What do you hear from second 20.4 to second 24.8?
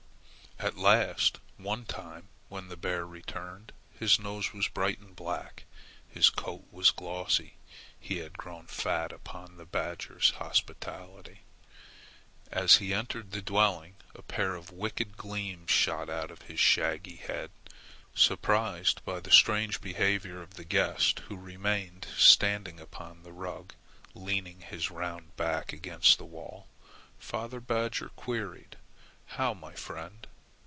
of the guest who remained standing upon the rug, leaning